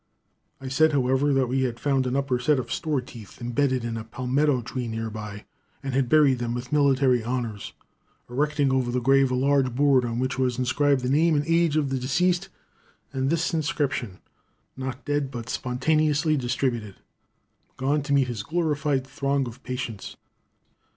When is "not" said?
14.75-15.05